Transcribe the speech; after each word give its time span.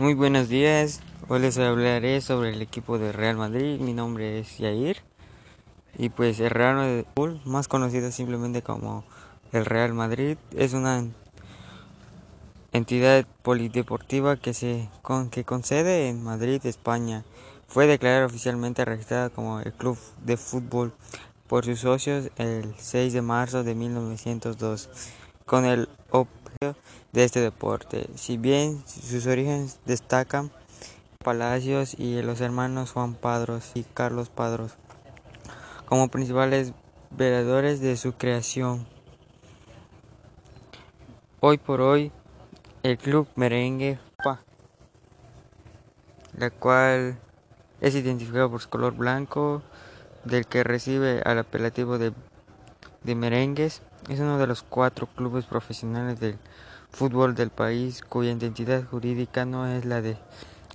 Muy 0.00 0.14
buenos 0.14 0.48
días, 0.48 1.02
hoy 1.28 1.40
les 1.40 1.58
hablaré 1.58 2.22
sobre 2.22 2.54
el 2.54 2.62
equipo 2.62 2.98
de 2.98 3.12
Real 3.12 3.36
Madrid, 3.36 3.78
mi 3.80 3.92
nombre 3.92 4.38
es 4.38 4.56
Yair. 4.56 5.02
Y 5.98 6.08
pues 6.08 6.40
el 6.40 6.48
Real 6.48 6.76
Madrid, 6.76 7.04
más 7.44 7.68
conocido 7.68 8.10
simplemente 8.10 8.62
como 8.62 9.04
el 9.52 9.66
Real 9.66 9.92
Madrid, 9.92 10.38
es 10.56 10.72
una 10.72 11.04
entidad 12.72 13.26
polideportiva 13.42 14.38
que 14.38 14.54
se 14.54 14.88
con, 15.02 15.28
que 15.28 15.44
concede 15.44 16.08
en 16.08 16.24
Madrid, 16.24 16.64
España. 16.64 17.26
Fue 17.68 17.86
declarada 17.86 18.24
oficialmente 18.24 18.86
registrada 18.86 19.28
como 19.28 19.60
el 19.60 19.74
club 19.74 19.98
de 20.24 20.38
fútbol 20.38 20.94
por 21.46 21.66
sus 21.66 21.80
socios 21.80 22.30
el 22.38 22.74
6 22.78 23.12
de 23.12 23.20
marzo 23.20 23.64
de 23.64 23.74
1902 23.74 24.88
con 25.44 25.66
el 25.66 25.90
de 26.60 27.24
este 27.24 27.40
deporte. 27.40 28.10
Si 28.16 28.36
bien 28.36 28.84
sus 28.86 29.26
orígenes 29.26 29.80
destacan 29.86 30.50
Palacios 31.24 31.98
y 31.98 32.20
los 32.20 32.42
hermanos 32.42 32.92
Juan 32.92 33.14
Padros 33.14 33.70
y 33.72 33.82
Carlos 33.82 34.28
Padros 34.28 34.72
como 35.86 36.08
principales 36.08 36.74
veedores 37.08 37.80
de 37.80 37.96
su 37.96 38.12
creación. 38.12 38.86
Hoy 41.40 41.56
por 41.56 41.80
hoy, 41.80 42.12
el 42.82 42.98
club 42.98 43.26
merengue, 43.36 43.98
la 46.36 46.50
cual 46.50 47.18
es 47.80 47.94
identificado 47.94 48.50
por 48.50 48.60
su 48.60 48.68
color 48.68 48.94
blanco, 48.94 49.62
del 50.24 50.44
que 50.44 50.62
recibe 50.62 51.22
al 51.24 51.38
apelativo 51.38 51.96
de, 51.96 52.12
de 53.02 53.14
merengues, 53.14 53.80
es 54.08 54.20
uno 54.20 54.38
de 54.38 54.46
los 54.46 54.62
cuatro 54.62 55.06
clubes 55.06 55.44
profesionales 55.44 56.20
del 56.20 56.38
fútbol 56.90 57.34
del 57.34 57.50
país 57.50 58.02
cuya 58.02 58.32
identidad 58.32 58.84
jurídica 58.84 59.44
no 59.44 59.66
es 59.66 59.84
la 59.84 60.00
de 60.00 60.16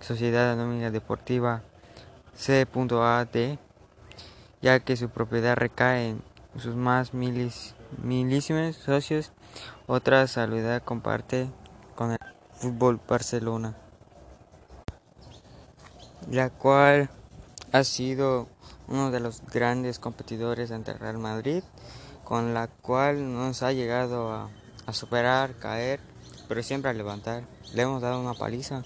Sociedad 0.01 0.51
Anónima 0.51 0.91
Deportiva 0.91 1.61
C.A.D., 2.35 3.59
ya 4.61 4.79
que 4.79 4.97
su 4.97 5.09
propiedad 5.09 5.55
recae 5.55 6.09
en 6.09 6.21
sus 6.57 6.75
más 6.75 7.13
milis, 7.13 7.75
milísimos 8.01 8.75
socios. 8.75 9.31
Otra 9.87 10.27
salvedad 10.27 10.83
comparte 10.83 11.49
con 11.95 12.11
el 12.11 12.19
Fútbol 12.53 12.99
Barcelona, 13.07 13.75
la 16.29 16.49
cual 16.49 17.09
ha 17.71 17.83
sido 17.83 18.47
uno 18.87 19.11
de 19.11 19.19
los 19.19 19.41
grandes 19.51 19.99
competidores 19.99 20.71
ante 20.71 20.91
el 20.91 20.99
Real 20.99 21.17
Madrid, 21.17 21.63
con 22.25 22.53
la 22.55 22.67
cual 22.67 23.33
nos 23.33 23.63
ha 23.63 23.71
llegado 23.71 24.33
a, 24.33 24.49
superar, 24.91 25.55
caer, 25.55 25.99
pero 26.47 26.61
siempre 26.61 26.89
a 26.91 26.93
levantar. 26.93 27.43
Le 27.73 27.83
hemos 27.83 28.01
dado 28.01 28.19
una 28.19 28.33
paliza, 28.33 28.83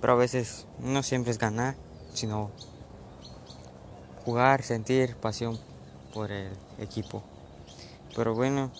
pero 0.00 0.12
a 0.12 0.16
veces 0.16 0.66
no 0.78 1.02
siempre 1.02 1.30
es 1.30 1.38
ganar, 1.38 1.76
sino 2.12 2.50
jugar, 4.24 4.62
sentir 4.62 5.16
pasión 5.16 5.58
por 6.12 6.32
el 6.32 6.52
equipo. 6.78 7.22
Pero 8.14 8.34
bueno, 8.34 8.72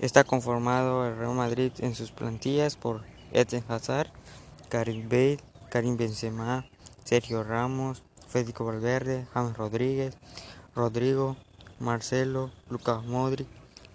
está 0.00 0.24
conformado 0.24 1.06
el 1.06 1.16
Real 1.16 1.34
Madrid 1.34 1.72
en 1.78 1.94
sus 1.94 2.12
plantillas 2.12 2.76
por 2.76 3.02
Eden 3.32 3.64
Hazard, 3.68 4.10
Karim 4.70 5.08
Bale, 5.08 5.40
Karim 5.68 5.96
Benzema, 5.96 6.66
Sergio 7.04 7.44
Ramos, 7.44 8.02
Federico 8.28 8.64
Valverde, 8.64 9.26
James 9.34 9.56
Rodríguez, 9.56 10.16
Rodrigo, 10.74 11.36
Marcelo, 11.80 12.52
Lucas 12.68 13.02
Modric, 13.04 13.48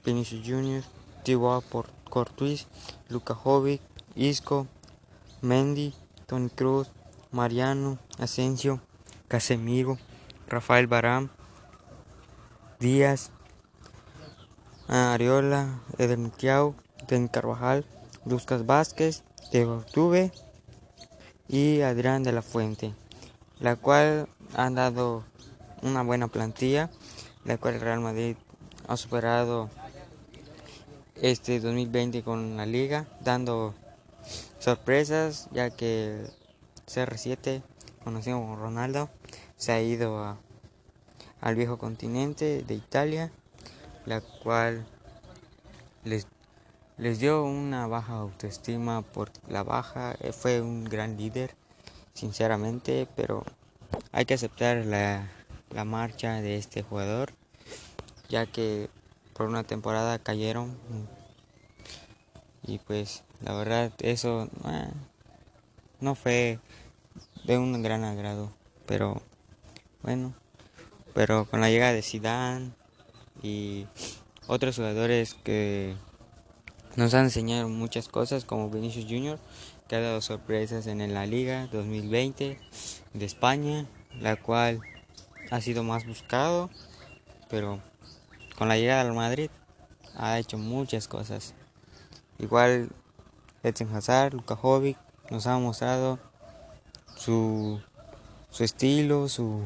Vinicius 0.04 0.46
Junior, 0.46 0.84
Thibaut 1.24 1.64
Courtois, 2.10 2.68
Luka 3.08 3.34
Jovic, 3.34 3.82
Isco, 4.16 4.68
Mendy, 5.42 5.94
Tony 6.26 6.50
Cruz, 6.50 6.90
Mariano, 7.32 7.98
Asensio, 8.20 8.82
Casemiro, 9.30 9.98
Rafael 10.50 10.88
Barán, 10.88 11.30
Díaz, 12.82 13.32
Ariola, 14.90 15.80
Eder 15.98 16.20
Tiao, 16.32 16.76
Den 17.08 17.30
Carvajal, 17.30 17.86
Lucas 18.26 18.66
Vázquez, 18.66 19.24
Diego 19.54 19.86
Tuve 19.94 20.34
y 21.48 21.80
Adrián 21.80 22.24
de 22.24 22.34
la 22.34 22.42
Fuente 22.42 22.94
la 23.60 23.76
cual 23.76 24.28
han 24.56 24.76
dado 24.76 25.24
una 25.82 26.04
buena 26.04 26.28
plantilla, 26.28 26.90
la 27.46 27.58
cual 27.58 27.80
Real 27.80 28.02
Madrid 28.02 28.36
ha 28.88 28.98
superado 28.98 29.70
este 31.16 31.60
2020 31.60 32.24
con 32.24 32.58
la 32.58 32.66
liga, 32.66 33.08
dando 33.22 33.74
sorpresas, 34.60 35.48
ya 35.52 35.70
que 35.70 36.26
CR7, 36.88 37.62
conocido 38.04 38.40
como 38.40 38.56
Ronaldo, 38.56 39.10
se 39.56 39.72
ha 39.72 39.82
ido 39.82 40.38
al 41.40 41.56
viejo 41.56 41.78
continente 41.78 42.64
de 42.64 42.74
Italia, 42.74 43.32
la 44.06 44.22
cual 44.22 44.86
les, 46.04 46.28
les 46.98 47.20
dio 47.20 47.44
una 47.44 47.88
baja 47.88 48.14
autoestima 48.14 49.04
por 49.04 49.32
la 49.48 49.64
baja, 49.64 50.16
fue 50.34 50.62
un 50.62 50.84
gran 50.84 51.18
líder 51.18 51.56
sinceramente, 52.14 53.08
pero 53.16 53.44
hay 54.12 54.26
que 54.26 54.34
aceptar 54.34 54.86
la, 54.86 55.28
marcha 55.84 56.42
de 56.42 56.58
este 56.58 56.84
jugador, 56.84 57.34
ya 58.30 58.46
que 58.46 58.90
por 59.34 59.48
una 59.48 59.64
temporada 59.64 60.20
cayeron. 60.20 60.78
Y 62.64 62.80
pues 62.80 63.24
la 63.42 63.54
verdad 63.54 63.92
eso 64.00 64.50
eh, 64.66 64.90
no 66.00 66.16
fue 66.16 66.60
de 67.44 67.58
un 67.58 67.82
gran 67.84 68.04
agrado, 68.04 68.52
pero 68.86 69.22
bueno, 70.02 70.34
pero 71.14 71.46
con 71.46 71.62
la 71.62 71.70
llegada 71.70 71.94
de 71.94 72.02
Zidane 72.02 72.72
y 73.44 73.86
otros 74.48 74.78
jugadores 74.78 75.36
que 75.36 75.96
nos 76.96 77.14
han 77.14 77.26
enseñado 77.26 77.70
muchas 77.70 78.08
cosas 78.08 78.46
como 78.46 78.70
Vinicius 78.70 79.06
Junior 79.06 79.40
que 79.88 79.96
ha 79.96 80.02
dado 80.02 80.22
sorpresas 80.22 80.88
en 80.88 81.14
la 81.14 81.26
Liga 81.26 81.68
2020 81.72 82.58
de 83.14 83.26
España, 83.26 83.86
la 84.20 84.36
cual 84.36 84.82
ha 85.52 85.62
sido 85.62 85.84
más 85.84 86.06
buscado, 86.06 86.70
pero 87.50 87.80
con 88.58 88.68
la 88.68 88.78
llegada 88.78 89.02
al 89.02 89.14
Madrid 89.14 89.50
ha 90.16 90.40
hecho 90.40 90.58
muchas 90.58 91.08
cosas. 91.08 91.54
Igual 92.40 92.90
Edson 93.64 93.96
Hazard, 93.96 94.34
Luka 94.34 94.56
Jovic 94.56 94.98
nos 95.30 95.48
ha 95.48 95.58
mostrado 95.58 96.20
su, 97.16 97.82
su 98.50 98.64
estilo, 98.64 99.30
su, 99.30 99.64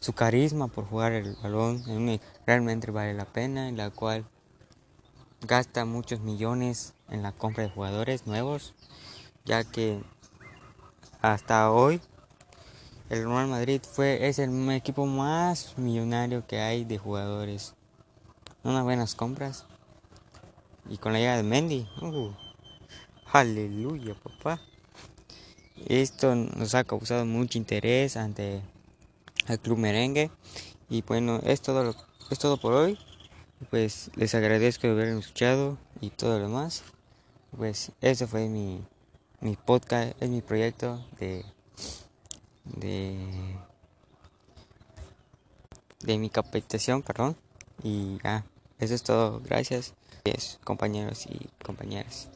su 0.00 0.12
carisma 0.12 0.68
por 0.68 0.86
jugar 0.86 1.12
el 1.12 1.36
balón, 1.42 1.82
realmente 2.46 2.90
vale 2.90 3.14
la 3.14 3.24
pena, 3.24 3.68
en 3.68 3.76
la 3.76 3.90
cual 3.90 4.24
gasta 5.42 5.84
muchos 5.84 6.20
millones 6.20 6.94
en 7.08 7.22
la 7.22 7.32
compra 7.32 7.64
de 7.64 7.70
jugadores 7.70 8.26
nuevos 8.26 8.74
ya 9.44 9.64
que 9.64 10.02
hasta 11.20 11.70
hoy 11.70 12.00
el 13.10 13.24
Real 13.24 13.48
Madrid 13.48 13.80
fue 13.82 14.28
es 14.28 14.38
el 14.38 14.70
equipo 14.70 15.06
más 15.06 15.76
millonario 15.78 16.46
que 16.46 16.60
hay 16.60 16.84
de 16.84 16.98
jugadores. 16.98 17.74
Unas 18.62 18.84
buenas 18.84 19.14
compras. 19.14 19.66
Y 20.88 20.98
con 20.98 21.12
la 21.12 21.18
llegada 21.18 21.38
de 21.38 21.42
Mendy, 21.42 21.88
uh, 22.02 22.30
aleluya, 23.32 24.14
papá. 24.14 24.60
Esto 25.86 26.34
nos 26.34 26.74
ha 26.74 26.84
causado 26.84 27.24
mucho 27.24 27.58
interés 27.58 28.16
ante 28.16 28.62
el 29.48 29.58
club 29.60 29.78
merengue. 29.78 30.30
Y 30.88 31.02
bueno, 31.02 31.40
es 31.44 31.62
todo, 31.62 31.84
lo, 31.84 31.94
es 32.30 32.38
todo 32.38 32.58
por 32.58 32.72
hoy. 32.72 32.98
Pues 33.70 34.10
les 34.14 34.34
agradezco 34.34 34.86
de 34.86 34.92
haberme 34.92 35.20
escuchado 35.20 35.78
y 36.00 36.10
todo 36.10 36.38
lo 36.38 36.48
demás. 36.48 36.84
Pues 37.56 37.92
ese 38.00 38.26
fue 38.26 38.48
mi 38.48 38.84
mi 39.44 39.56
podcast, 39.56 40.16
es 40.22 40.30
mi 40.30 40.40
proyecto 40.40 41.04
de, 41.20 41.44
de, 42.64 43.16
de 46.00 46.18
mi 46.18 46.30
capacitación, 46.30 47.02
perdón. 47.02 47.36
Y 47.82 48.18
ya, 48.22 48.44
eso 48.78 48.94
es 48.94 49.02
todo. 49.02 49.40
Gracias, 49.40 49.94
compañeros 50.64 51.26
y 51.26 51.48
compañeras. 51.64 52.28